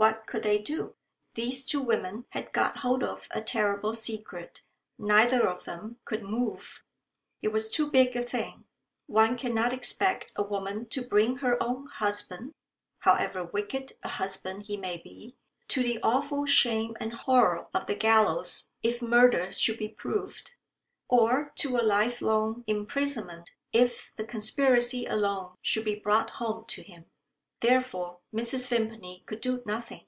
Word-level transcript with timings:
What 0.00 0.28
could 0.28 0.44
they 0.44 0.58
do? 0.60 0.94
These 1.34 1.66
two 1.66 1.80
women 1.82 2.26
had 2.28 2.52
got 2.52 2.76
hold 2.78 3.02
of 3.02 3.26
a 3.32 3.40
terrible 3.42 3.94
secret. 3.94 4.62
Neither 4.96 5.48
of 5.48 5.64
them 5.64 5.98
could 6.04 6.22
move. 6.22 6.84
It 7.42 7.48
was 7.48 7.68
too 7.68 7.90
big 7.90 8.14
a 8.14 8.22
thing. 8.22 8.62
One 9.08 9.36
cannot 9.36 9.72
expect 9.72 10.32
a 10.36 10.44
woman 10.44 10.86
to 10.90 11.02
bring 11.02 11.38
her 11.38 11.60
own 11.60 11.88
husband 11.88 12.54
however 13.00 13.42
wicked 13.42 13.94
a 14.04 14.08
husband 14.08 14.64
he 14.66 14.76
may 14.76 14.98
be 14.98 15.34
to 15.66 15.82
the 15.82 15.98
awful 16.04 16.46
shame 16.46 16.96
and 17.00 17.12
horror 17.12 17.66
of 17.74 17.86
the 17.86 17.96
gallows 17.96 18.68
if 18.84 19.02
murder 19.02 19.50
should 19.50 19.78
be 19.80 19.88
proved 19.88 20.54
or 21.08 21.50
to 21.56 21.76
a 21.76 21.82
lifelong 21.82 22.62
imprisonment 22.68 23.50
if 23.72 24.12
the 24.14 24.24
conspiracy 24.24 25.06
alone 25.06 25.56
should 25.60 25.84
be 25.84 25.96
brought 25.96 26.30
home 26.38 26.64
to 26.66 26.82
him. 26.84 27.06
Therefore 27.60 28.20
Mrs. 28.32 28.68
Vimpany 28.68 29.24
could 29.26 29.40
do 29.40 29.64
nothing. 29.66 30.02